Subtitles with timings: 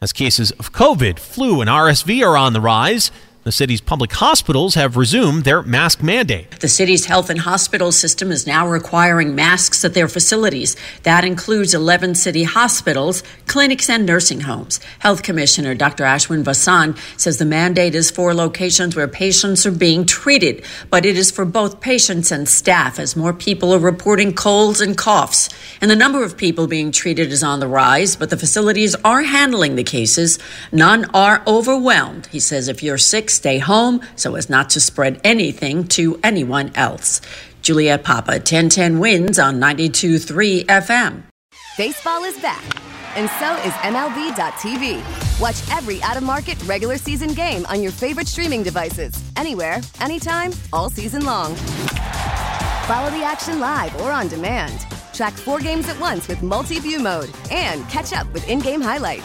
[0.00, 3.10] As cases of COVID, flu, and RSV are on the rise,
[3.46, 6.58] the city's public hospitals have resumed their mask mandate.
[6.58, 10.74] The city's health and hospital system is now requiring masks at their facilities.
[11.04, 14.80] That includes 11 city hospitals, clinics, and nursing homes.
[14.98, 16.02] Health Commissioner Dr.
[16.02, 21.16] Ashwin Vasan says the mandate is for locations where patients are being treated, but it
[21.16, 25.50] is for both patients and staff as more people are reporting colds and coughs.
[25.80, 29.22] And the number of people being treated is on the rise, but the facilities are
[29.22, 30.40] handling the cases.
[30.72, 32.26] None are overwhelmed.
[32.32, 36.72] He says if you're sick, stay home so as not to spread anything to anyone
[36.74, 37.20] else.
[37.62, 41.22] Juliet Papa, 1010 WINS on 92.3 FM.
[41.76, 42.64] Baseball is back,
[43.16, 45.40] and so is MLB.tv.
[45.40, 50.52] Watch every out of market regular season game on your favorite streaming devices, anywhere, anytime,
[50.72, 51.54] all season long.
[52.86, 54.86] Follow the action live or on demand.
[55.12, 58.80] Track four games at once with multi view mode and catch up with in game
[58.80, 59.24] highlights.